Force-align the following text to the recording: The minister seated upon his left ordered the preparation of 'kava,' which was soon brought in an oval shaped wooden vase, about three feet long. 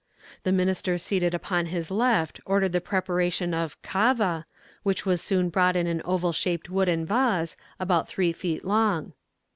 The 0.41 0.51
minister 0.51 0.97
seated 0.97 1.35
upon 1.35 1.67
his 1.67 1.91
left 1.91 2.39
ordered 2.43 2.71
the 2.71 2.81
preparation 2.81 3.53
of 3.53 3.79
'kava,' 3.83 4.47
which 4.81 5.05
was 5.05 5.21
soon 5.21 5.49
brought 5.49 5.75
in 5.75 5.85
an 5.85 6.01
oval 6.03 6.31
shaped 6.33 6.71
wooden 6.71 7.05
vase, 7.05 7.55
about 7.79 8.07
three 8.07 8.33
feet 8.33 8.65
long. 8.65 9.13